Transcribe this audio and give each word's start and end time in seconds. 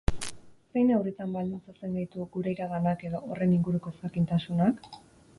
Zein 0.75 0.87
neurritan 0.91 1.35
baldintzatzen 1.37 1.91
gaitu 1.97 2.25
gure 2.35 2.53
iraganak 2.55 3.03
edo 3.09 3.21
horren 3.27 3.53
inguruko 3.57 3.93
ezjakintasunak? 3.97 4.89